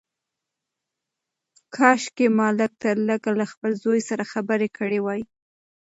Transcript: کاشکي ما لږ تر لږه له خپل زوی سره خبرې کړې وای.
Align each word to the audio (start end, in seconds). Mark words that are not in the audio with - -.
کاشکي 1.75 2.27
ما 2.37 2.47
لږ 2.59 2.71
تر 2.83 2.95
لږه 3.09 3.31
له 3.39 3.45
خپل 3.51 3.71
زوی 3.83 3.99
سره 4.09 4.23
خبرې 4.31 4.67
کړې 4.77 4.99
وای. 5.05 5.21